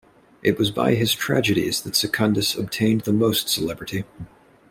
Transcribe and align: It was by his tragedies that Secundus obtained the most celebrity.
It 0.41 0.57
was 0.57 0.71
by 0.71 0.95
his 0.95 1.13
tragedies 1.13 1.79
that 1.81 1.95
Secundus 1.95 2.55
obtained 2.55 3.01
the 3.01 3.13
most 3.13 3.47
celebrity. 3.49 4.03